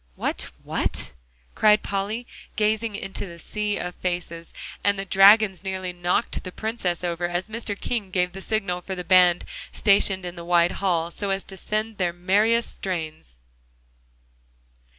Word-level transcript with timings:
"What, 0.15 0.49
what?" 0.63 1.11
cried 1.53 1.83
Polly, 1.83 2.25
gazing 2.55 2.95
into 2.95 3.27
the 3.27 3.37
sea 3.37 3.77
of 3.77 3.93
faces, 3.93 4.51
and 4.83 4.97
the 4.97 5.05
dragons 5.05 5.61
nearly 5.63 5.93
knocked 5.93 6.43
the 6.43 6.51
Princess 6.51 7.03
over 7.03 7.25
as 7.25 7.47
Mr. 7.47 7.79
King 7.79 8.09
gave 8.09 8.31
the 8.31 8.41
signal 8.41 8.81
for 8.81 8.95
the 8.95 9.03
band 9.03 9.45
stationed 9.71 10.25
in 10.25 10.35
the 10.35 10.43
wide 10.43 10.71
hall, 10.81 11.11
to 11.11 11.39
send 11.55 11.91
out 11.91 11.97
their 11.99 12.13
merriest 12.13 12.71
strains. 12.73 13.37